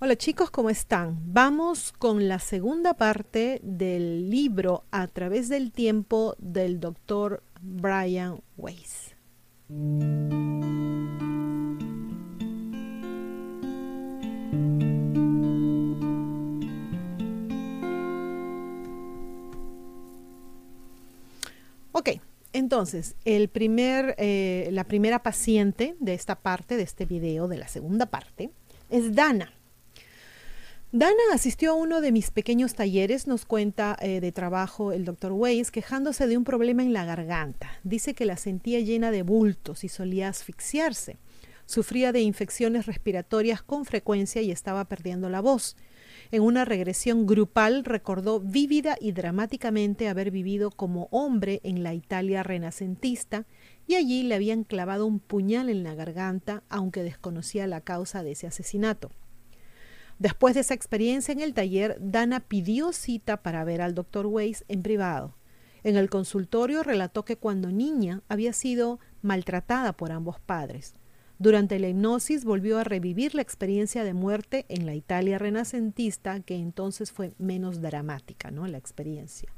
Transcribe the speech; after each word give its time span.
Hola 0.00 0.14
chicos, 0.14 0.48
¿cómo 0.52 0.70
están? 0.70 1.18
Vamos 1.34 1.92
con 1.98 2.28
la 2.28 2.38
segunda 2.38 2.94
parte 2.94 3.58
del 3.64 4.30
libro 4.30 4.84
A 4.92 5.08
través 5.08 5.48
del 5.48 5.72
tiempo 5.72 6.36
del 6.38 6.78
doctor 6.78 7.42
Brian 7.60 8.40
Weiss. 8.56 9.16
Ok, 21.90 22.10
entonces, 22.52 23.16
el 23.24 23.48
primer, 23.48 24.14
eh, 24.16 24.68
la 24.70 24.84
primera 24.84 25.24
paciente 25.24 25.96
de 25.98 26.14
esta 26.14 26.36
parte, 26.36 26.76
de 26.76 26.84
este 26.84 27.04
video, 27.04 27.48
de 27.48 27.58
la 27.58 27.66
segunda 27.66 28.06
parte, 28.06 28.52
es 28.90 29.16
Dana. 29.16 29.57
Dana 30.90 31.12
asistió 31.34 31.72
a 31.72 31.74
uno 31.74 32.00
de 32.00 32.12
mis 32.12 32.30
pequeños 32.30 32.72
talleres, 32.74 33.26
nos 33.26 33.44
cuenta 33.44 33.94
eh, 34.00 34.22
de 34.22 34.32
trabajo 34.32 34.92
el 34.92 35.04
doctor 35.04 35.32
Weiss, 35.32 35.70
quejándose 35.70 36.26
de 36.26 36.38
un 36.38 36.44
problema 36.44 36.82
en 36.82 36.94
la 36.94 37.04
garganta. 37.04 37.70
Dice 37.84 38.14
que 38.14 38.24
la 38.24 38.38
sentía 38.38 38.80
llena 38.80 39.10
de 39.10 39.20
bultos 39.20 39.84
y 39.84 39.90
solía 39.90 40.30
asfixiarse. 40.30 41.18
Sufría 41.66 42.10
de 42.10 42.22
infecciones 42.22 42.86
respiratorias 42.86 43.60
con 43.60 43.84
frecuencia 43.84 44.40
y 44.40 44.50
estaba 44.50 44.86
perdiendo 44.86 45.28
la 45.28 45.42
voz. 45.42 45.76
En 46.30 46.40
una 46.40 46.64
regresión 46.64 47.26
grupal 47.26 47.84
recordó 47.84 48.40
vívida 48.40 48.96
y 48.98 49.12
dramáticamente 49.12 50.08
haber 50.08 50.30
vivido 50.30 50.70
como 50.70 51.08
hombre 51.10 51.60
en 51.64 51.82
la 51.82 51.92
Italia 51.92 52.42
renacentista 52.42 53.44
y 53.86 53.96
allí 53.96 54.22
le 54.22 54.36
habían 54.36 54.64
clavado 54.64 55.04
un 55.04 55.20
puñal 55.20 55.68
en 55.68 55.82
la 55.82 55.94
garganta, 55.94 56.62
aunque 56.70 57.02
desconocía 57.02 57.66
la 57.66 57.82
causa 57.82 58.22
de 58.22 58.30
ese 58.30 58.46
asesinato. 58.46 59.10
Después 60.18 60.54
de 60.54 60.60
esa 60.60 60.74
experiencia 60.74 61.32
en 61.32 61.40
el 61.40 61.54
taller, 61.54 61.96
Dana 62.00 62.40
pidió 62.40 62.92
cita 62.92 63.42
para 63.42 63.62
ver 63.64 63.80
al 63.80 63.94
doctor 63.94 64.26
Weiss 64.26 64.64
en 64.68 64.82
privado. 64.82 65.36
En 65.84 65.96
el 65.96 66.10
consultorio 66.10 66.82
relató 66.82 67.24
que 67.24 67.36
cuando 67.36 67.70
niña 67.70 68.22
había 68.28 68.52
sido 68.52 68.98
maltratada 69.22 69.92
por 69.92 70.10
ambos 70.10 70.40
padres. 70.40 70.94
Durante 71.38 71.78
la 71.78 71.88
hipnosis 71.88 72.44
volvió 72.44 72.78
a 72.78 72.84
revivir 72.84 73.36
la 73.36 73.42
experiencia 73.42 74.02
de 74.02 74.12
muerte 74.12 74.66
en 74.68 74.86
la 74.86 74.96
Italia 74.96 75.38
renacentista, 75.38 76.40
que 76.40 76.56
entonces 76.56 77.12
fue 77.12 77.34
menos 77.38 77.80
dramática, 77.80 78.50
¿no? 78.50 78.66
La 78.66 78.78
experiencia. 78.78 79.48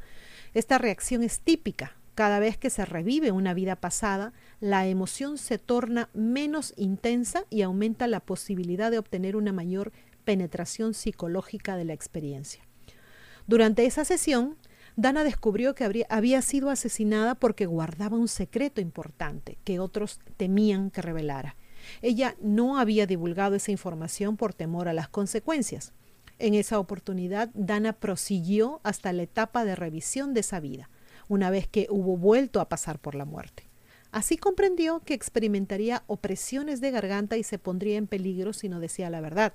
Esta 0.53 0.77
reacción 0.77 1.23
es 1.23 1.41
típica. 1.41 1.97
Cada 2.15 2.39
vez 2.39 2.59
que 2.59 2.69
se 2.69 2.85
revive 2.85 3.33
una 3.33 3.55
vida 3.55 3.77
pasada, 3.77 4.35
la 4.61 4.87
emoción 4.87 5.39
se 5.39 5.57
torna 5.57 6.11
menos 6.13 6.75
intensa 6.77 7.47
y 7.49 7.63
aumenta 7.63 8.07
la 8.09 8.21
posibilidad 8.21 8.91
de 8.91 8.99
obtener 8.99 9.37
una 9.37 9.53
mayor 9.53 9.91
penetración 10.21 10.95
psicológica 10.95 11.77
de 11.77 11.85
la 11.85 11.93
experiencia. 11.93 12.63
Durante 13.47 13.87
esa 13.87 14.05
sesión, 14.05 14.57
Dana 14.97 15.25
descubrió 15.25 15.75
que 15.75 16.07
había 16.09 16.43
sido 16.43 16.71
asesinada 16.71 17.35
porque 17.35 17.67
guardaba 17.67 18.17
un 18.17 18.29
secreto 18.29 18.81
importante 18.81 19.59
que 19.65 19.81
otros 19.81 20.21
temían 20.37 20.91
que 20.91 21.03
revelara. 21.03 21.57
Ella 22.03 22.37
no 22.41 22.79
había 22.79 23.07
divulgado 23.07 23.55
esa 23.55 23.71
información 23.71 24.37
por 24.37 24.53
temor 24.53 24.89
a 24.89 24.93
las 24.93 25.09
consecuencias. 25.09 25.93
En 26.39 26.55
esa 26.55 26.79
oportunidad, 26.79 27.51
Dana 27.55 27.93
prosiguió 27.93 28.81
hasta 28.83 29.13
la 29.13 29.23
etapa 29.23 29.65
de 29.65 29.77
revisión 29.77 30.35
de 30.35 30.41
esa 30.41 30.61
vida, 30.61 30.91
una 31.29 31.51
vez 31.51 31.67
que 31.67 31.87
hubo 31.91 32.17
vuelto 32.17 32.61
a 32.61 32.69
pasar 32.69 32.99
por 32.99 33.15
la 33.15 33.25
muerte. 33.25 33.69
Así 34.13 34.37
comprendió 34.37 35.01
que 35.01 35.15
experimentaría 35.15 36.03
opresiones 36.09 36.81
de 36.81 36.91
garganta 36.91 37.37
y 37.37 37.43
se 37.43 37.59
pondría 37.59 37.97
en 37.97 38.07
peligro 38.07 38.53
si 38.53 38.69
no 38.69 38.81
decía 38.81 39.09
la 39.09 39.21
verdad. 39.21 39.55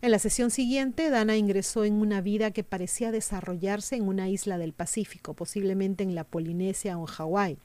En 0.00 0.12
la 0.12 0.20
sesión 0.20 0.52
siguiente, 0.52 1.10
Dana 1.10 1.36
ingresó 1.36 1.84
en 1.84 1.94
una 1.94 2.20
vida 2.20 2.52
que 2.52 2.62
parecía 2.62 3.10
desarrollarse 3.10 3.96
en 3.96 4.06
una 4.06 4.28
isla 4.28 4.56
del 4.56 4.72
Pacífico, 4.72 5.34
posiblemente 5.34 6.04
en 6.04 6.14
la 6.14 6.22
Polinesia 6.22 6.96
o 6.96 7.00
en 7.00 7.06
Hawái. 7.06 7.58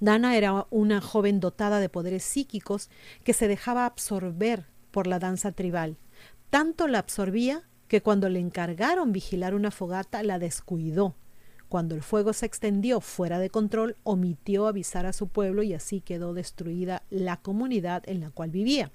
Dana 0.00 0.36
era 0.36 0.66
una 0.70 1.00
joven 1.00 1.38
dotada 1.38 1.78
de 1.78 1.88
poderes 1.88 2.24
psíquicos 2.24 2.90
que 3.22 3.32
se 3.32 3.46
dejaba 3.46 3.86
absorber 3.86 4.66
por 4.90 5.06
la 5.06 5.20
danza 5.20 5.52
tribal. 5.52 5.98
Tanto 6.50 6.88
la 6.88 6.98
absorbía 6.98 7.62
que 7.86 8.02
cuando 8.02 8.28
le 8.28 8.40
encargaron 8.40 9.12
vigilar 9.12 9.54
una 9.54 9.70
fogata 9.70 10.22
la 10.24 10.40
descuidó. 10.40 11.14
Cuando 11.68 11.94
el 11.94 12.02
fuego 12.02 12.32
se 12.32 12.46
extendió 12.46 13.00
fuera 13.00 13.38
de 13.38 13.50
control, 13.50 13.96
omitió 14.02 14.66
avisar 14.66 15.06
a 15.06 15.12
su 15.12 15.28
pueblo 15.28 15.62
y 15.62 15.74
así 15.74 16.00
quedó 16.00 16.34
destruida 16.34 17.04
la 17.10 17.36
comunidad 17.36 18.02
en 18.06 18.20
la 18.20 18.30
cual 18.30 18.50
vivía. 18.50 18.90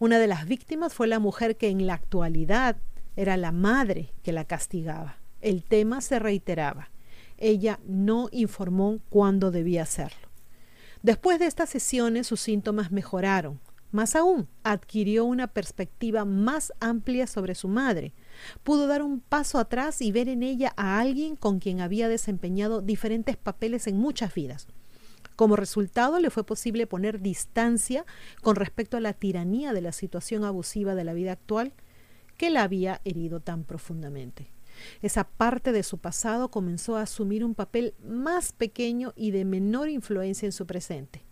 Una 0.00 0.20
de 0.20 0.28
las 0.28 0.46
víctimas 0.46 0.94
fue 0.94 1.08
la 1.08 1.18
mujer 1.18 1.56
que 1.56 1.68
en 1.68 1.86
la 1.86 1.94
actualidad 1.94 2.76
era 3.16 3.36
la 3.36 3.50
madre 3.50 4.12
que 4.22 4.30
la 4.30 4.44
castigaba. 4.44 5.16
El 5.40 5.64
tema 5.64 6.00
se 6.00 6.20
reiteraba. 6.20 6.90
Ella 7.36 7.80
no 7.84 8.28
informó 8.30 9.00
cuándo 9.08 9.50
debía 9.50 9.82
hacerlo. 9.82 10.28
Después 11.02 11.40
de 11.40 11.46
estas 11.46 11.70
sesiones 11.70 12.28
sus 12.28 12.40
síntomas 12.40 12.92
mejoraron. 12.92 13.58
Más 13.90 14.14
aún, 14.14 14.46
adquirió 14.62 15.24
una 15.24 15.48
perspectiva 15.48 16.24
más 16.24 16.72
amplia 16.78 17.26
sobre 17.26 17.56
su 17.56 17.66
madre. 17.66 18.12
Pudo 18.62 18.86
dar 18.86 19.02
un 19.02 19.18
paso 19.18 19.58
atrás 19.58 20.00
y 20.00 20.12
ver 20.12 20.28
en 20.28 20.44
ella 20.44 20.74
a 20.76 21.00
alguien 21.00 21.34
con 21.34 21.58
quien 21.58 21.80
había 21.80 22.08
desempeñado 22.08 22.82
diferentes 22.82 23.36
papeles 23.36 23.88
en 23.88 23.96
muchas 23.96 24.32
vidas. 24.32 24.68
Como 25.38 25.54
resultado, 25.54 26.18
le 26.18 26.30
fue 26.30 26.42
posible 26.42 26.88
poner 26.88 27.20
distancia 27.20 28.04
con 28.42 28.56
respecto 28.56 28.96
a 28.96 29.00
la 29.00 29.12
tiranía 29.12 29.72
de 29.72 29.80
la 29.80 29.92
situación 29.92 30.42
abusiva 30.42 30.96
de 30.96 31.04
la 31.04 31.12
vida 31.12 31.30
actual 31.30 31.74
que 32.36 32.50
la 32.50 32.64
había 32.64 33.00
herido 33.04 33.38
tan 33.38 33.62
profundamente. 33.62 34.50
Esa 35.00 35.22
parte 35.22 35.70
de 35.70 35.84
su 35.84 35.98
pasado 35.98 36.50
comenzó 36.50 36.96
a 36.96 37.02
asumir 37.02 37.44
un 37.44 37.54
papel 37.54 37.94
más 38.04 38.50
pequeño 38.50 39.12
y 39.14 39.30
de 39.30 39.44
menor 39.44 39.88
influencia 39.90 40.44
en 40.44 40.50
su 40.50 40.66
presente. 40.66 41.22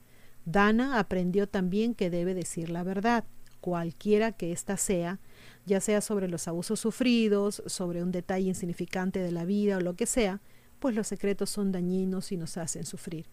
Dana 0.44 1.00
aprendió 1.00 1.49
también 1.49 1.93
que 1.93 2.09
debe 2.09 2.33
decir 2.33 2.71
la 2.71 2.84
verdad, 2.84 3.25
cualquiera 3.61 4.31
que 4.31 4.53
ésta 4.53 4.77
sea, 4.77 5.19
ya 5.65 5.81
sea 5.81 6.00
sobre 6.00 6.28
los 6.28 6.47
abusos 6.47 6.78
sufridos, 6.78 7.61
sobre 7.67 8.05
un 8.05 8.12
detalle 8.12 8.47
insignificante 8.47 9.19
de 9.19 9.33
la 9.33 9.44
vida 9.44 9.78
o 9.78 9.81
lo 9.81 9.97
que 9.97 10.06
sea, 10.06 10.41
pues 10.78 10.94
los 10.94 11.09
secretos 11.09 11.50
son 11.50 11.73
dañinos 11.73 12.31
y 12.31 12.37
nos 12.37 12.56
hacen 12.56 12.87
sufrir. 12.87 13.27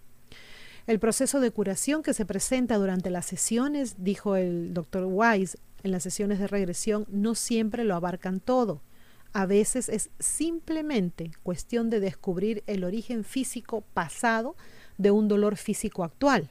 El 0.86 1.00
proceso 1.00 1.40
de 1.40 1.52
curación 1.52 2.04
que 2.04 2.14
se 2.14 2.26
presenta 2.26 2.78
durante 2.78 3.10
las 3.10 3.26
sesiones, 3.26 3.96
dijo 4.00 4.36
el 4.36 4.74
doctor 4.74 5.06
Wise, 5.10 5.58
en 5.82 5.92
las 5.92 6.04
sesiones 6.04 6.40
de 6.40 6.48
regresión, 6.48 7.06
no 7.10 7.36
siempre 7.36 7.86
lo 7.86 7.96
abarcan 7.96 8.42
todo. 8.42 8.82
A 9.32 9.46
veces 9.46 9.88
es 9.88 10.10
simplemente 10.20 11.32
cuestión 11.42 11.90
de 11.90 12.02
descubrir 12.02 12.64
el 12.68 12.84
origen 12.84 13.24
físico 13.24 13.82
pasado 13.94 14.58
de 14.98 15.12
un 15.12 15.30
dolor 15.30 15.56
físico 15.56 16.04
actual. 16.04 16.50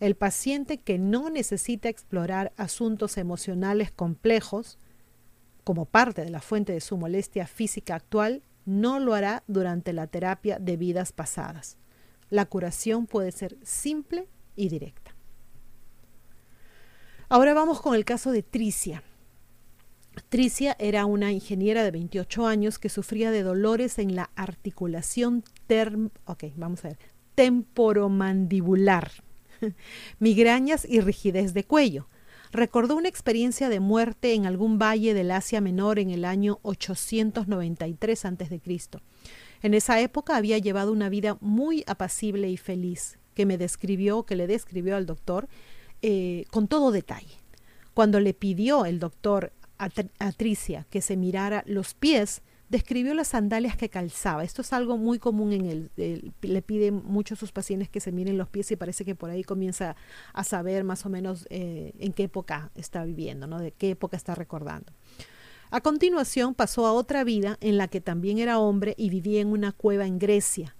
El 0.00 0.16
paciente 0.16 0.78
que 0.78 0.98
no 0.98 1.30
necesita 1.30 1.88
explorar 1.88 2.52
asuntos 2.56 3.18
emocionales 3.18 3.92
complejos 3.92 4.78
como 5.62 5.84
parte 5.84 6.24
de 6.24 6.30
la 6.30 6.40
fuente 6.40 6.72
de 6.72 6.80
su 6.80 6.96
molestia 6.96 7.46
física 7.46 7.94
actual, 7.94 8.42
no 8.64 8.98
lo 8.98 9.14
hará 9.14 9.44
durante 9.46 9.92
la 9.92 10.08
terapia 10.08 10.58
de 10.58 10.76
vidas 10.76 11.12
pasadas. 11.12 11.79
La 12.30 12.46
curación 12.46 13.06
puede 13.06 13.32
ser 13.32 13.58
simple 13.62 14.28
y 14.56 14.68
directa. 14.68 15.14
Ahora 17.28 17.54
vamos 17.54 17.80
con 17.80 17.94
el 17.94 18.04
caso 18.04 18.32
de 18.32 18.42
Tricia. 18.42 19.02
Tricia 20.28 20.76
era 20.78 21.06
una 21.06 21.32
ingeniera 21.32 21.84
de 21.84 21.90
28 21.90 22.46
años 22.46 22.78
que 22.78 22.88
sufría 22.88 23.30
de 23.30 23.42
dolores 23.42 23.98
en 23.98 24.16
la 24.16 24.30
articulación 24.34 25.44
term 25.66 26.10
vamos 26.56 26.84
a 26.84 26.88
ver, 26.88 26.98
temporomandibular, 27.34 29.12
migrañas 30.18 30.84
y 30.84 31.00
rigidez 31.00 31.54
de 31.54 31.64
cuello. 31.64 32.08
Recordó 32.52 32.96
una 32.96 33.08
experiencia 33.08 33.68
de 33.68 33.78
muerte 33.78 34.34
en 34.34 34.44
algún 34.44 34.78
valle 34.78 35.14
del 35.14 35.30
Asia 35.30 35.60
Menor 35.60 35.98
en 36.00 36.10
el 36.10 36.24
año 36.24 36.58
893 36.62 38.24
a.C. 38.24 38.60
En 39.62 39.74
esa 39.74 40.00
época 40.00 40.36
había 40.36 40.58
llevado 40.58 40.90
una 40.90 41.08
vida 41.08 41.36
muy 41.40 41.84
apacible 41.86 42.48
y 42.48 42.56
feliz, 42.56 43.18
que 43.34 43.46
me 43.46 43.56
describió, 43.56 44.24
que 44.24 44.34
le 44.34 44.48
describió 44.48 44.96
al 44.96 45.06
doctor 45.06 45.48
eh, 46.02 46.44
con 46.50 46.66
todo 46.66 46.90
detalle. 46.90 47.38
Cuando 47.94 48.18
le 48.18 48.34
pidió 48.34 48.84
el 48.84 48.98
doctor 48.98 49.52
a, 49.78 50.32
Tricia 50.32 50.86
que 50.90 51.00
se 51.00 51.16
mirara 51.16 51.62
los 51.66 51.94
pies, 51.94 52.42
describió 52.70 53.14
las 53.14 53.28
sandalias 53.28 53.76
que 53.76 53.90
calzaba. 53.90 54.44
Esto 54.44 54.62
es 54.62 54.72
algo 54.72 54.96
muy 54.96 55.18
común 55.18 55.52
en 55.52 55.66
él. 55.66 56.32
le 56.40 56.62
pide 56.62 56.92
mucho 56.92 57.34
a 57.34 57.36
sus 57.36 57.52
pacientes 57.52 57.90
que 57.90 58.00
se 58.00 58.12
miren 58.12 58.38
los 58.38 58.48
pies 58.48 58.70
y 58.70 58.76
parece 58.76 59.04
que 59.04 59.16
por 59.16 59.28
ahí 59.28 59.42
comienza 59.44 59.96
a 60.32 60.44
saber 60.44 60.84
más 60.84 61.04
o 61.04 61.10
menos 61.10 61.46
eh, 61.50 61.92
en 61.98 62.12
qué 62.12 62.24
época 62.24 62.70
está 62.76 63.04
viviendo, 63.04 63.46
¿no? 63.46 63.58
de 63.58 63.72
qué 63.72 63.90
época 63.90 64.16
está 64.16 64.34
recordando. 64.36 64.92
A 65.70 65.80
continuación 65.80 66.54
pasó 66.54 66.86
a 66.86 66.92
otra 66.92 67.24
vida 67.24 67.58
en 67.60 67.76
la 67.76 67.88
que 67.88 68.00
también 68.00 68.38
era 68.38 68.58
hombre 68.58 68.94
y 68.96 69.10
vivía 69.10 69.40
en 69.40 69.48
una 69.48 69.72
cueva 69.72 70.06
en 70.06 70.18
Grecia. 70.18 70.76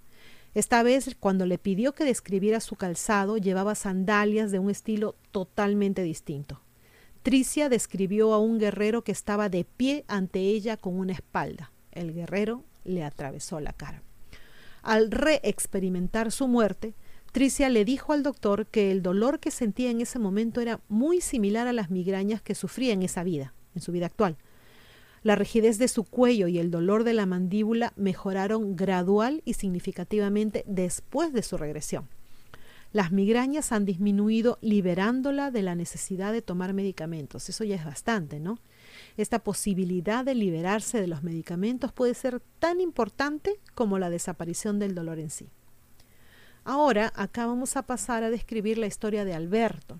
Esta 0.53 0.83
vez, 0.83 1.15
cuando 1.19 1.45
le 1.45 1.57
pidió 1.57 1.93
que 1.93 2.03
describiera 2.03 2.59
su 2.59 2.75
calzado, 2.75 3.37
llevaba 3.37 3.75
sandalias 3.75 4.51
de 4.51 4.59
un 4.59 4.69
estilo 4.69 5.15
totalmente 5.31 6.03
distinto. 6.03 6.61
Tricia 7.21 7.69
describió 7.69 8.33
a 8.33 8.39
un 8.39 8.59
guerrero 8.59 9.03
que 9.03 9.11
estaba 9.11 9.47
de 9.47 9.63
pie 9.63 10.03
ante 10.07 10.39
ella 10.39 10.75
con 10.75 10.97
una 10.97 11.13
espalda. 11.13 11.71
El 11.91 12.13
guerrero 12.13 12.63
le 12.83 13.03
atravesó 13.03 13.59
la 13.59 13.73
cara. 13.73 14.03
Al 14.81 15.11
reexperimentar 15.11 16.31
su 16.31 16.47
muerte, 16.47 16.95
Tricia 17.31 17.69
le 17.69 17.85
dijo 17.85 18.13
al 18.13 18.23
doctor 18.23 18.67
que 18.67 18.91
el 18.91 19.01
dolor 19.01 19.39
que 19.39 19.51
sentía 19.51 19.89
en 19.89 20.01
ese 20.01 20.19
momento 20.19 20.59
era 20.59 20.81
muy 20.89 21.21
similar 21.21 21.67
a 21.67 21.73
las 21.73 21.89
migrañas 21.89 22.41
que 22.41 22.55
sufría 22.55 22.93
en 22.93 23.03
esa 23.03 23.23
vida, 23.23 23.53
en 23.73 23.81
su 23.81 23.91
vida 23.91 24.07
actual. 24.07 24.37
La 25.23 25.35
rigidez 25.35 25.77
de 25.77 25.87
su 25.87 26.03
cuello 26.03 26.47
y 26.47 26.57
el 26.57 26.71
dolor 26.71 27.03
de 27.03 27.13
la 27.13 27.27
mandíbula 27.27 27.93
mejoraron 27.95 28.75
gradual 28.75 29.43
y 29.45 29.53
significativamente 29.53 30.63
después 30.67 31.31
de 31.31 31.43
su 31.43 31.57
regresión. 31.57 32.09
Las 32.91 33.11
migrañas 33.11 33.71
han 33.71 33.85
disminuido 33.85 34.57
liberándola 34.61 35.51
de 35.51 35.61
la 35.61 35.75
necesidad 35.75 36.33
de 36.33 36.41
tomar 36.41 36.73
medicamentos. 36.73 37.47
Eso 37.47 37.63
ya 37.63 37.75
es 37.75 37.85
bastante, 37.85 38.39
¿no? 38.39 38.59
Esta 39.17 39.39
posibilidad 39.39 40.23
de 40.23 40.35
liberarse 40.35 41.01
de 41.01 41.07
los 41.07 41.23
medicamentos 41.23 41.91
puede 41.91 42.13
ser 42.13 42.41
tan 42.59 42.79
importante 42.79 43.59
como 43.75 43.99
la 43.99 44.09
desaparición 44.09 44.79
del 44.79 44.95
dolor 44.95 45.19
en 45.19 45.29
sí. 45.29 45.49
Ahora, 46.63 47.11
acá 47.15 47.47
vamos 47.47 47.75
a 47.75 47.81
pasar 47.81 48.23
a 48.23 48.29
describir 48.29 48.77
la 48.77 48.87
historia 48.87 49.25
de 49.25 49.33
Alberto. 49.33 49.99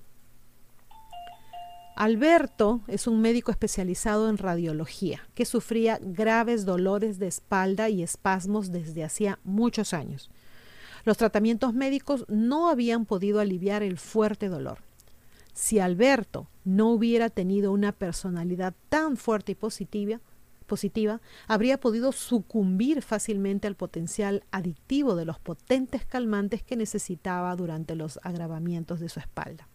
Alberto 1.95 2.81
es 2.87 3.05
un 3.05 3.21
médico 3.21 3.51
especializado 3.51 4.29
en 4.29 4.37
radiología 4.37 5.27
que 5.35 5.45
sufría 5.45 5.99
graves 6.01 6.65
dolores 6.65 7.19
de 7.19 7.27
espalda 7.27 7.89
y 7.89 8.01
espasmos 8.01 8.71
desde 8.71 9.03
hacía 9.03 9.39
muchos 9.43 9.93
años. 9.93 10.29
Los 11.03 11.17
tratamientos 11.17 11.73
médicos 11.73 12.25
no 12.27 12.69
habían 12.69 13.05
podido 13.05 13.39
aliviar 13.39 13.83
el 13.83 13.97
fuerte 13.97 14.49
dolor. 14.49 14.79
Si 15.53 15.79
Alberto 15.79 16.49
no 16.63 16.89
hubiera 16.91 17.29
tenido 17.29 17.71
una 17.71 17.91
personalidad 17.91 18.73
tan 18.89 19.17
fuerte 19.17 19.53
y 19.53 19.55
positiva, 19.55 20.21
positiva, 20.65 21.19
habría 21.47 21.79
podido 21.79 22.13
sucumbir 22.13 23.01
fácilmente 23.01 23.67
al 23.67 23.75
potencial 23.75 24.45
adictivo 24.51 25.15
de 25.15 25.25
los 25.25 25.37
potentes 25.37 26.05
calmantes 26.05 26.63
que 26.63 26.77
necesitaba 26.77 27.53
durante 27.57 27.95
los 27.95 28.19
agravamientos 28.23 29.01
de 29.01 29.09
su 29.09 29.19
espalda. 29.19 29.67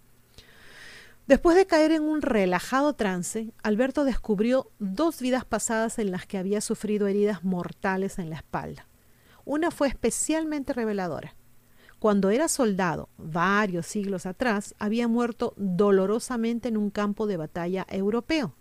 Después 1.27 1.57
de 1.57 1.67
caer 1.67 1.93
en 1.93 2.05
un 2.05 2.23
relajado 2.23 2.95
trance, 2.95 3.53
Alberto 3.63 4.05
descubrió 4.05 4.71
dos 4.79 5.21
vidas 5.21 5.45
pasadas 5.45 5.99
en 5.99 6.13
las 6.13 6.25
que 6.25 6.39
había 6.39 6.61
sufrido 6.61 7.09
heridas 7.09 7.45
mortales 7.45 8.19
en 8.19 8.31
la 8.31 8.37
espalda. 8.37 8.87
Una 9.45 9.71
fue 9.71 9.89
especialmente 9.89 10.73
reveladora. 10.73 11.35
Cuando 11.99 12.31
era 12.31 12.49
soldado, 12.49 13.09
varios 13.17 13.87
siglos 13.87 14.27
atrás, 14.27 14.75
había 14.79 15.09
muerto 15.09 15.55
dolorosamente 15.57 16.69
en 16.69 16.77
un 16.77 16.91
campo 16.91 17.27
de 17.27 17.39
batalla 17.39 17.87
europeo. 17.89 18.55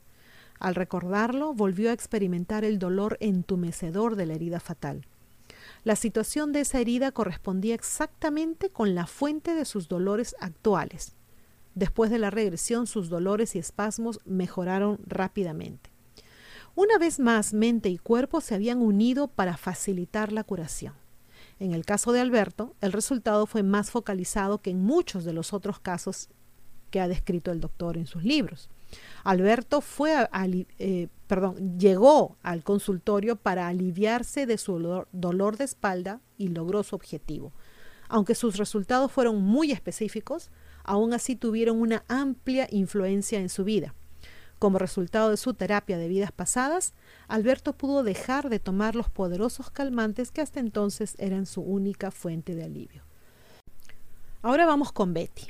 Al 0.58 0.74
recordarlo, 0.74 1.54
volvió 1.54 1.90
a 1.90 1.94
experimentar 1.94 2.64
el 2.64 2.80
dolor 2.80 3.18
entumecedor 3.20 4.16
de 4.16 4.26
la 4.26 4.36
herida 4.36 4.62
fatal. 4.62 5.06
La 5.84 5.98
situación 5.98 6.54
de 6.54 6.62
esa 6.62 6.80
herida 6.80 7.12
correspondía 7.12 7.76
exactamente 7.76 8.70
con 8.70 8.96
la 8.96 9.06
fuente 9.06 9.54
de 9.54 9.66
sus 9.66 9.88
dolores 9.88 10.36
actuales. 10.40 11.16
Después 11.76 12.10
de 12.10 12.20
la 12.20 12.32
regresión, 12.32 12.88
sus 12.88 13.10
dolores 13.10 13.56
y 13.56 13.60
espasmos 13.60 14.20
mejoraron 14.26 14.98
rápidamente. 15.06 15.92
Una 16.74 16.98
vez 16.98 17.20
más, 17.20 17.54
mente 17.54 17.90
y 17.90 17.98
cuerpo 17.98 18.40
se 18.40 18.56
habían 18.56 18.82
unido 18.82 19.28
para 19.28 19.58
facilitar 19.58 20.32
la 20.32 20.44
curación. 20.44 20.94
En 21.60 21.74
el 21.74 21.86
caso 21.86 22.12
de 22.12 22.20
Alberto, 22.20 22.76
el 22.82 22.92
resultado 22.92 23.46
fue 23.46 23.64
más 23.64 23.90
focalizado 23.90 24.62
que 24.62 24.72
en 24.72 24.84
muchos 24.84 25.24
de 25.24 25.34
los 25.34 25.54
otros 25.54 25.80
casos 25.80 26.30
que 26.90 27.00
ha 27.00 27.08
descrito 27.08 27.52
el 27.52 27.62
doctor 27.62 27.98
en 27.98 28.08
sus 28.08 28.24
libros. 28.24 28.70
Alberto 29.24 29.82
fue 29.82 30.28
eh, 30.80 31.08
perdón, 31.28 31.78
llegó 31.78 32.38
al 32.44 32.64
consultorio 32.64 33.36
para 33.36 33.68
aliviarse 33.68 34.46
de 34.46 34.58
su 34.58 35.06
dolor 35.12 35.58
de 35.58 35.64
espalda 35.64 36.22
y 36.38 36.50
logró 36.50 36.84
su 36.84 36.96
objetivo. 36.96 37.54
Aunque 38.08 38.36
sus 38.36 38.58
resultados 38.58 39.12
fueron 39.12 39.42
muy 39.42 39.72
específicos, 39.72 40.52
aún 40.84 41.14
así 41.14 41.36
tuvieron 41.36 41.82
una 41.82 42.04
amplia 42.08 42.68
influencia 42.72 43.40
en 43.40 43.50
su 43.50 43.64
vida. 43.64 43.96
Como 44.60 44.80
resultado 44.80 45.30
de 45.30 45.38
su 45.38 45.54
terapia 45.54 45.98
de 45.98 46.08
vidas 46.08 46.32
pasadas, 46.32 46.94
Alberto 47.28 47.74
pudo 47.74 48.04
dejar 48.04 48.50
de 48.50 48.60
tomar 48.60 48.96
los 48.96 49.10
poderosos 49.10 49.70
calmantes 49.70 50.32
que 50.32 50.42
hasta 50.42 50.60
entonces 50.60 51.16
eran 51.18 51.46
su 51.46 51.62
única 51.62 52.12
fuente 52.12 52.56
de 52.56 52.64
alivio. 52.64 53.04
Ahora 54.42 54.66
vamos 54.66 54.92
con 54.92 55.14
Betty. 55.14 55.48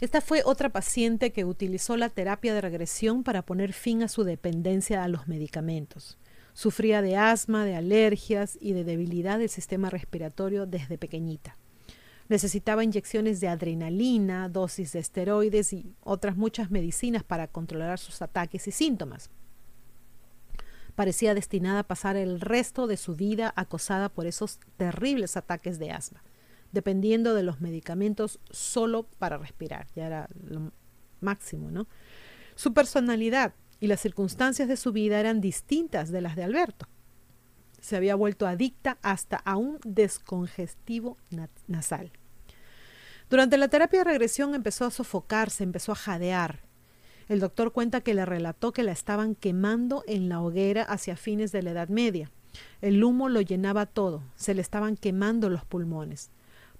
Esta 0.00 0.22
fue 0.22 0.42
otra 0.44 0.70
paciente 0.70 1.30
que 1.30 1.44
utilizó 1.44 1.96
la 1.96 2.08
terapia 2.08 2.54
de 2.54 2.62
regresión 2.62 3.22
para 3.22 3.42
poner 3.42 3.74
fin 3.74 4.02
a 4.02 4.08
su 4.08 4.24
dependencia 4.24 5.04
a 5.04 5.08
los 5.08 5.28
medicamentos. 5.28 6.16
Sufría 6.54 7.02
de 7.02 7.16
asma, 7.16 7.66
de 7.66 7.76
alergias 7.76 8.56
y 8.60 8.72
de 8.72 8.84
debilidad 8.84 9.38
del 9.38 9.50
sistema 9.50 9.90
respiratorio 9.90 10.66
desde 10.66 10.98
pequeñita. 10.98 11.56
Necesitaba 12.30 12.82
inyecciones 12.82 13.40
de 13.40 13.48
adrenalina, 13.48 14.48
dosis 14.48 14.92
de 14.92 15.00
esteroides 15.00 15.74
y 15.74 15.94
otras 16.00 16.38
muchas 16.38 16.70
medicinas 16.70 17.22
para 17.22 17.46
controlar 17.48 17.98
sus 17.98 18.22
ataques 18.22 18.66
y 18.68 18.70
síntomas. 18.70 19.28
Parecía 20.94 21.34
destinada 21.34 21.80
a 21.80 21.86
pasar 21.86 22.16
el 22.16 22.40
resto 22.40 22.86
de 22.86 22.96
su 22.96 23.14
vida 23.14 23.52
acosada 23.54 24.08
por 24.08 24.26
esos 24.26 24.58
terribles 24.78 25.36
ataques 25.36 25.78
de 25.78 25.90
asma 25.90 26.22
dependiendo 26.72 27.34
de 27.34 27.42
los 27.42 27.60
medicamentos 27.60 28.38
solo 28.50 29.04
para 29.18 29.38
respirar. 29.38 29.86
Ya 29.94 30.06
era 30.06 30.28
lo 30.44 30.72
máximo, 31.20 31.70
¿no? 31.70 31.86
Su 32.54 32.72
personalidad 32.72 33.54
y 33.80 33.86
las 33.86 34.00
circunstancias 34.00 34.68
de 34.68 34.76
su 34.76 34.92
vida 34.92 35.18
eran 35.18 35.40
distintas 35.40 36.10
de 36.10 36.20
las 36.20 36.36
de 36.36 36.44
Alberto. 36.44 36.86
Se 37.80 37.96
había 37.96 38.14
vuelto 38.14 38.46
adicta 38.46 38.98
hasta 39.02 39.36
a 39.36 39.56
un 39.56 39.78
descongestivo 39.84 41.16
nasal. 41.66 42.12
Durante 43.30 43.56
la 43.56 43.68
terapia 43.68 44.00
de 44.00 44.10
regresión 44.10 44.56
empezó 44.56 44.84
a 44.84 44.90
sofocarse, 44.90 45.62
empezó 45.62 45.92
a 45.92 45.94
jadear. 45.94 46.64
El 47.28 47.38
doctor 47.38 47.72
cuenta 47.72 48.00
que 48.00 48.12
le 48.12 48.26
relató 48.26 48.72
que 48.72 48.82
la 48.82 48.90
estaban 48.90 49.36
quemando 49.36 50.02
en 50.08 50.28
la 50.28 50.40
hoguera 50.40 50.82
hacia 50.82 51.16
fines 51.16 51.52
de 51.52 51.62
la 51.62 51.70
Edad 51.70 51.88
Media. 51.88 52.32
El 52.80 53.04
humo 53.04 53.28
lo 53.28 53.40
llenaba 53.40 53.86
todo, 53.86 54.24
se 54.34 54.52
le 54.52 54.60
estaban 54.60 54.96
quemando 54.96 55.48
los 55.48 55.64
pulmones. 55.64 56.30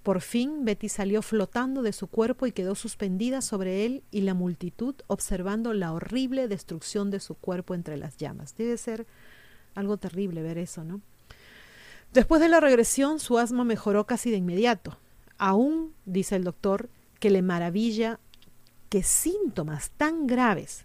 Por 0.03 0.21
fin 0.23 0.65
Betty 0.65 0.89
salió 0.89 1.23
flotando 1.23 1.83
de 1.83 1.93
su 1.93 2.09
cuerpo 2.09 2.49
y 2.49 2.53
quedó 2.53 2.75
suspendida 2.75 3.43
sobre 3.43 3.87
él 3.87 4.03
y 4.11 4.23
la 4.23 4.35
multitud 4.35 4.97
observando 5.07 5.73
la 5.73 5.93
horrible 5.93 6.49
destrucción 6.49 7.13
de 7.13 7.21
su 7.21 7.37
cuerpo 7.37 7.77
entre 7.77 7.97
las 7.97 8.17
llamas. 8.17 8.57
Debe 8.57 8.77
ser 8.77 9.07
algo 9.77 9.99
terrible 9.99 10.43
ver 10.43 10.59
eso, 10.59 10.83
¿no? 10.83 11.01
Después 12.13 12.41
de 12.41 12.49
la 12.49 12.59
regresión, 12.59 13.21
su 13.21 13.39
asma 13.39 13.63
mejoró 13.63 14.05
casi 14.05 14.33
de 14.33 14.39
inmediato. 14.39 14.99
Aún, 15.43 15.95
dice 16.05 16.37
el 16.37 16.45
doctor, 16.45 16.91
que 17.19 17.31
le 17.31 17.41
maravilla 17.41 18.21
que 18.91 19.03
síntomas 19.03 19.91
tan 19.93 20.27
graves 20.27 20.85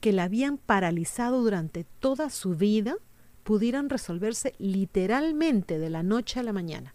que 0.00 0.12
la 0.12 0.24
habían 0.24 0.58
paralizado 0.58 1.42
durante 1.42 1.84
toda 1.98 2.28
su 2.28 2.56
vida 2.56 2.96
pudieran 3.42 3.88
resolverse 3.88 4.54
literalmente 4.58 5.78
de 5.78 5.88
la 5.88 6.02
noche 6.02 6.38
a 6.38 6.42
la 6.42 6.52
mañana. 6.52 6.94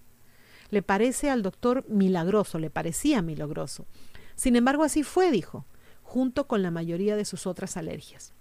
Le 0.69 0.83
parece 0.83 1.31
al 1.31 1.41
doctor 1.41 1.85
milagroso, 1.89 2.59
le 2.59 2.69
parecía 2.69 3.23
milagroso. 3.23 3.87
Sin 4.35 4.55
embargo, 4.55 4.83
así 4.83 5.01
fue, 5.01 5.31
dijo, 5.31 5.65
junto 6.03 6.47
con 6.47 6.61
la 6.61 6.69
mayoría 6.69 7.15
de 7.15 7.25
sus 7.25 7.47
otras 7.47 7.77
alergias. 7.77 8.35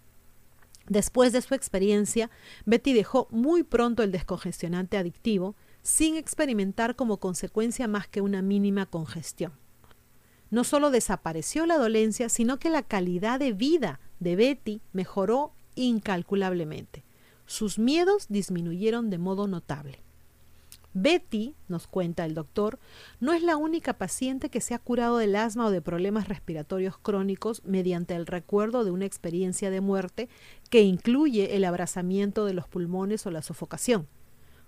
Después 0.87 1.33
de 1.33 1.40
su 1.40 1.55
experiencia, 1.55 2.31
Betty 2.67 2.93
dejó 2.93 3.26
muy 3.31 3.62
pronto 3.62 4.02
el 4.02 4.12
descongestionante 4.12 4.99
adictivo, 4.99 5.57
sin 5.90 6.16
experimentar 6.16 6.94
como 6.94 7.16
consecuencia 7.16 7.88
más 7.88 8.06
que 8.06 8.20
una 8.20 8.42
mínima 8.42 8.87
congestión. 8.87 9.52
No 10.49 10.62
solo 10.62 10.92
desapareció 10.92 11.66
la 11.66 11.78
dolencia, 11.78 12.28
sino 12.28 12.61
que 12.61 12.70
la 12.70 12.85
calidad 12.85 13.40
de 13.40 13.52
vida 13.52 13.99
de 14.20 14.37
Betty 14.37 14.82
mejoró 14.92 15.52
incalculablemente. 15.75 17.02
Sus 17.44 17.80
miedos 17.80 18.26
disminuyeron 18.28 19.11
de 19.11 19.18
modo 19.18 19.49
notable. 19.49 19.99
Betty, 20.94 21.54
nos 21.66 21.88
cuenta 21.88 22.25
el 22.25 22.35
doctor, 22.35 22.78
no 23.18 23.32
es 23.32 23.42
la 23.42 23.56
única 23.56 23.94
paciente 23.94 24.49
que 24.49 24.61
se 24.61 24.75
ha 24.75 24.78
curado 24.78 25.18
del 25.18 25.35
asma 25.35 25.66
o 25.66 25.70
de 25.73 25.82
problemas 25.82 26.28
respiratorios 26.28 26.99
crónicos 26.99 27.62
mediante 27.64 28.14
el 28.14 28.26
recuerdo 28.26 28.85
de 28.85 28.92
una 28.92 29.06
experiencia 29.06 29.70
de 29.70 29.80
muerte 29.80 30.28
que 30.70 30.82
incluye 30.82 31.56
el 31.56 31.64
abrazamiento 31.64 32.44
de 32.44 32.54
los 32.54 32.68
pulmones 32.68 33.26
o 33.26 33.32
la 33.32 33.42
sofocación. 33.42 34.06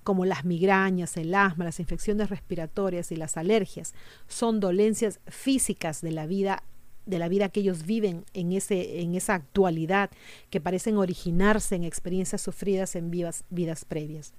Como 0.03 0.25
las 0.25 0.45
migrañas, 0.45 1.17
el 1.17 1.35
asma, 1.35 1.65
las 1.65 1.81
infecciones 1.81 2.31
respiratorias 2.31 3.13
y 3.13 3.17
las 3.17 3.37
alergias 3.37 3.95
son 4.27 4.61
dolencias 4.61 5.21
físicas 5.27 6.01
de 6.01 6.13
la 6.13 6.27
vida 6.27 6.63
de 7.05 7.19
la 7.19 7.29
vida 7.29 7.49
que 7.49 7.59
ellos 7.59 7.85
viven 7.85 8.25
en, 8.33 8.53
ese, 8.53 9.01
en 9.01 9.17
esa 9.17 9.35
actualidad 9.35 10.11
que 10.51 10.61
parecen 10.61 10.97
originarse 10.97 11.75
en 11.75 11.83
experiencias 11.83 12.41
sufridas 12.41 12.95
en 12.95 13.11
vidas 13.11 13.85
previas. 13.85 14.35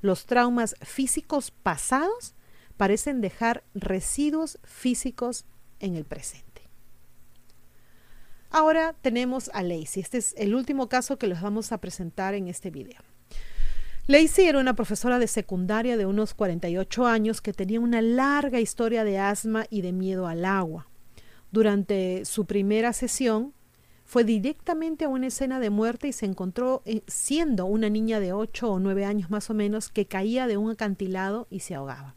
Los 0.00 0.26
traumas 0.26 0.74
físicos 0.80 1.50
pasados 1.50 2.34
parecen 2.76 3.20
dejar 3.20 3.64
residuos 3.74 4.58
físicos 4.64 5.44
en 5.80 5.94
el 5.94 6.04
presente. 6.04 6.62
Ahora 8.50 8.94
tenemos 9.02 9.50
a 9.52 9.62
Lacey. 9.62 10.02
Este 10.02 10.18
es 10.18 10.34
el 10.38 10.54
último 10.54 10.88
caso 10.88 11.18
que 11.18 11.26
les 11.26 11.40
vamos 11.40 11.70
a 11.72 11.78
presentar 11.78 12.34
en 12.34 12.48
este 12.48 12.70
video. 12.70 13.07
Lacey 14.10 14.46
era 14.46 14.58
una 14.58 14.72
profesora 14.72 15.18
de 15.18 15.26
secundaria 15.26 15.98
de 15.98 16.06
unos 16.06 16.32
48 16.32 17.06
años 17.06 17.42
que 17.42 17.52
tenía 17.52 17.78
una 17.78 18.00
larga 18.00 18.58
historia 18.58 19.04
de 19.04 19.18
asma 19.18 19.66
y 19.68 19.82
de 19.82 19.92
miedo 19.92 20.26
al 20.26 20.46
agua. 20.46 20.88
Durante 21.50 22.24
su 22.24 22.46
primera 22.46 22.94
sesión, 22.94 23.52
fue 24.06 24.24
directamente 24.24 25.04
a 25.04 25.10
una 25.10 25.26
escena 25.26 25.60
de 25.60 25.68
muerte 25.68 26.08
y 26.08 26.14
se 26.14 26.24
encontró 26.24 26.80
eh, 26.86 27.02
siendo 27.06 27.66
una 27.66 27.90
niña 27.90 28.18
de 28.18 28.32
8 28.32 28.72
o 28.72 28.78
9 28.78 29.04
años 29.04 29.28
más 29.28 29.50
o 29.50 29.54
menos 29.54 29.90
que 29.90 30.06
caía 30.06 30.46
de 30.46 30.56
un 30.56 30.70
acantilado 30.70 31.46
y 31.50 31.60
se 31.60 31.74
ahogaba. 31.74 32.14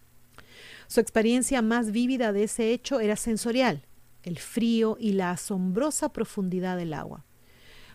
Su 0.88 1.01
experiencia 1.01 1.62
más 1.62 1.91
vívida 1.91 2.31
de 2.31 2.43
ese 2.43 2.71
hecho 2.71 3.01
era 3.01 3.17
sensorial, 3.17 3.86
el 4.24 4.39
frío 4.39 4.95
y 4.98 5.12
la 5.12 5.31
asombrosa 5.31 6.13
profundidad 6.13 6.77
del 6.77 6.93
agua. 6.93 7.25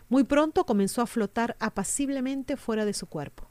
Muy 0.07 0.23
pronto 0.23 0.67
comenzó 0.67 1.01
a 1.01 1.07
flotar 1.07 1.57
apaciblemente 1.59 2.57
fuera 2.57 2.85
de 2.85 2.93
su 2.93 3.07
cuerpo. 3.07 3.46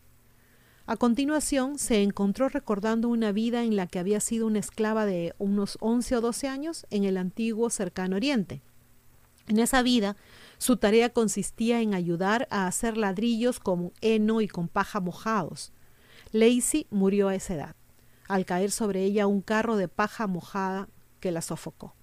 A 0.89 0.97
continuación, 0.97 1.81
se 1.81 2.05
encontró 2.05 2.49
recordando 2.49 3.09
una 3.09 3.33
vida 3.33 3.65
en 3.65 3.75
la 3.75 3.89
que 3.89 3.99
había 3.99 4.21
sido 4.21 4.47
una 4.47 4.61
esclava 4.61 5.05
de 5.05 5.35
unos 5.39 5.79
11 5.81 6.17
o 6.17 6.21
12 6.21 6.47
años 6.47 6.87
en 6.91 7.03
el 7.03 7.17
antiguo 7.17 7.71
cercano 7.71 8.15
oriente. 8.15 8.63
En 9.49 9.59
esa 9.59 9.83
vida, 9.83 10.17
su 10.59 10.77
tarea 10.77 11.11
consistía 11.11 11.81
en 11.81 11.93
ayudar 11.93 12.47
a 12.53 12.69
hacer 12.69 12.97
ladrillos 12.97 13.59
con 13.59 13.93
heno 14.01 14.41
y 14.41 14.47
con 14.47 14.69
paja 14.69 15.01
mojados. 15.01 15.73
Lacey 16.31 16.87
murió 16.91 17.29
a 17.29 17.35
esa 17.35 17.55
edad, 17.55 17.77
al 18.29 18.45
caer 18.45 18.71
sobre 18.71 19.03
ella 19.03 19.27
un 19.27 19.43
carro 19.43 19.77
de 19.77 19.89
paja 19.89 20.29
mojada 20.29 20.89
que 21.19 21.33
la 21.33 21.43
sofocó. 21.43 21.97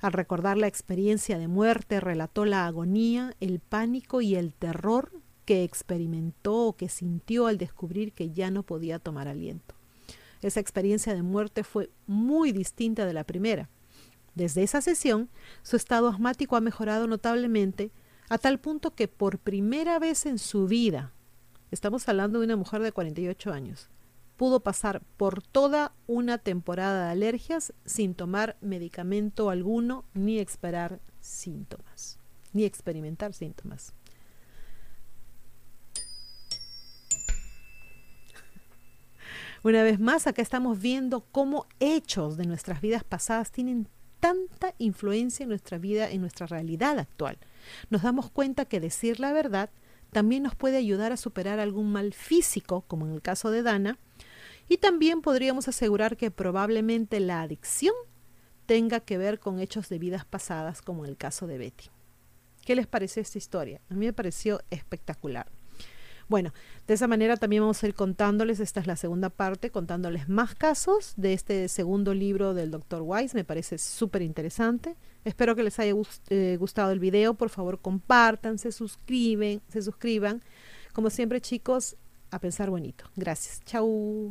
Al 0.00 0.14
recordar 0.14 0.56
la 0.56 0.66
experiencia 0.66 1.36
de 1.36 1.46
muerte, 1.46 2.00
relató 2.00 2.46
la 2.46 2.64
agonía, 2.64 3.36
el 3.40 3.60
pánico 3.60 4.22
y 4.22 4.34
el 4.34 4.54
terror 4.54 5.12
que 5.44 5.64
experimentó 5.64 6.66
o 6.66 6.76
que 6.76 6.88
sintió 6.88 7.46
al 7.46 7.58
descubrir 7.58 8.12
que 8.12 8.30
ya 8.30 8.50
no 8.50 8.62
podía 8.62 8.98
tomar 8.98 9.28
aliento. 9.28 9.74
Esa 10.42 10.60
experiencia 10.60 11.14
de 11.14 11.22
muerte 11.22 11.64
fue 11.64 11.90
muy 12.06 12.52
distinta 12.52 13.04
de 13.04 13.12
la 13.12 13.24
primera. 13.24 13.68
Desde 14.34 14.62
esa 14.62 14.80
sesión, 14.80 15.28
su 15.62 15.76
estado 15.76 16.08
asmático 16.08 16.56
ha 16.56 16.60
mejorado 16.60 17.06
notablemente 17.06 17.90
a 18.28 18.38
tal 18.38 18.60
punto 18.60 18.94
que 18.94 19.08
por 19.08 19.38
primera 19.38 19.98
vez 19.98 20.24
en 20.24 20.38
su 20.38 20.66
vida, 20.66 21.12
estamos 21.70 22.08
hablando 22.08 22.38
de 22.38 22.46
una 22.46 22.56
mujer 22.56 22.80
de 22.80 22.92
48 22.92 23.52
años, 23.52 23.90
pudo 24.36 24.60
pasar 24.60 25.02
por 25.16 25.42
toda 25.42 25.92
una 26.06 26.38
temporada 26.38 27.06
de 27.06 27.10
alergias 27.10 27.74
sin 27.84 28.14
tomar 28.14 28.56
medicamento 28.60 29.50
alguno 29.50 30.04
ni 30.14 30.38
esperar 30.38 31.00
síntomas, 31.20 32.18
ni 32.52 32.64
experimentar 32.64 33.34
síntomas. 33.34 33.92
Una 39.62 39.82
vez 39.82 40.00
más, 40.00 40.26
acá 40.26 40.40
estamos 40.40 40.80
viendo 40.80 41.20
cómo 41.20 41.66
hechos 41.80 42.38
de 42.38 42.46
nuestras 42.46 42.80
vidas 42.80 43.04
pasadas 43.04 43.50
tienen 43.52 43.88
tanta 44.18 44.74
influencia 44.78 45.42
en 45.42 45.50
nuestra 45.50 45.76
vida, 45.76 46.10
en 46.10 46.22
nuestra 46.22 46.46
realidad 46.46 46.98
actual. 46.98 47.38
Nos 47.90 48.02
damos 48.02 48.30
cuenta 48.30 48.64
que 48.64 48.80
decir 48.80 49.20
la 49.20 49.32
verdad 49.32 49.68
también 50.12 50.42
nos 50.42 50.54
puede 50.54 50.78
ayudar 50.78 51.12
a 51.12 51.18
superar 51.18 51.60
algún 51.60 51.92
mal 51.92 52.14
físico, 52.14 52.84
como 52.86 53.06
en 53.06 53.12
el 53.12 53.22
caso 53.22 53.50
de 53.50 53.62
Dana, 53.62 53.98
y 54.68 54.78
también 54.78 55.20
podríamos 55.20 55.68
asegurar 55.68 56.16
que 56.16 56.30
probablemente 56.30 57.20
la 57.20 57.42
adicción 57.42 57.94
tenga 58.64 59.00
que 59.00 59.18
ver 59.18 59.40
con 59.40 59.60
hechos 59.60 59.88
de 59.88 59.98
vidas 59.98 60.24
pasadas, 60.24 60.80
como 60.80 61.04
en 61.04 61.10
el 61.10 61.16
caso 61.16 61.46
de 61.46 61.58
Betty. 61.58 61.90
¿Qué 62.64 62.74
les 62.74 62.86
parece 62.86 63.20
esta 63.20 63.38
historia? 63.38 63.80
A 63.90 63.94
mí 63.94 64.06
me 64.06 64.12
pareció 64.12 64.62
espectacular. 64.70 65.50
Bueno, 66.30 66.54
de 66.86 66.94
esa 66.94 67.08
manera 67.08 67.36
también 67.36 67.64
vamos 67.64 67.82
a 67.82 67.88
ir 67.88 67.94
contándoles, 67.94 68.60
esta 68.60 68.78
es 68.78 68.86
la 68.86 68.94
segunda 68.94 69.30
parte, 69.30 69.70
contándoles 69.70 70.28
más 70.28 70.54
casos 70.54 71.14
de 71.16 71.32
este 71.32 71.66
segundo 71.66 72.14
libro 72.14 72.54
del 72.54 72.70
Dr. 72.70 73.02
Wise, 73.04 73.36
me 73.36 73.42
parece 73.42 73.78
súper 73.78 74.22
interesante. 74.22 74.94
Espero 75.24 75.56
que 75.56 75.64
les 75.64 75.80
haya 75.80 75.92
eh, 76.28 76.56
gustado 76.56 76.92
el 76.92 77.00
video, 77.00 77.34
por 77.34 77.50
favor 77.50 77.80
compartan, 77.80 78.58
se 78.58 78.70
suscriben, 78.70 79.60
se 79.66 79.82
suscriban. 79.82 80.40
Como 80.92 81.10
siempre 81.10 81.40
chicos, 81.40 81.96
a 82.30 82.38
pensar 82.38 82.70
bonito. 82.70 83.06
Gracias. 83.16 83.60
Chau. 83.64 84.30